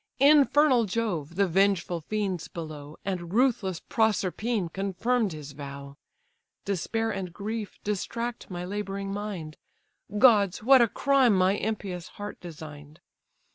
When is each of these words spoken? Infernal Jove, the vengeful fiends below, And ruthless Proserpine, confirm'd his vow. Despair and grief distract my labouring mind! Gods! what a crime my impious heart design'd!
Infernal 0.19 0.85
Jove, 0.85 1.35
the 1.35 1.47
vengeful 1.47 2.01
fiends 2.01 2.47
below, 2.47 2.97
And 3.05 3.31
ruthless 3.35 3.79
Proserpine, 3.81 4.69
confirm'd 4.69 5.31
his 5.31 5.51
vow. 5.51 5.95
Despair 6.65 7.11
and 7.11 7.31
grief 7.31 7.77
distract 7.83 8.49
my 8.49 8.65
labouring 8.65 9.13
mind! 9.13 9.57
Gods! 10.17 10.63
what 10.63 10.81
a 10.81 10.87
crime 10.87 11.35
my 11.35 11.51
impious 11.53 12.07
heart 12.17 12.39
design'd! 12.41 12.99